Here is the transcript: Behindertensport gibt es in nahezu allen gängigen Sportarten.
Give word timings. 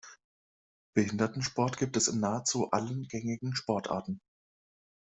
Behindertensport 0.95 1.77
gibt 1.77 1.95
es 1.95 2.07
in 2.07 2.21
nahezu 2.21 2.71
allen 2.71 3.03
gängigen 3.07 3.55
Sportarten. 3.55 4.19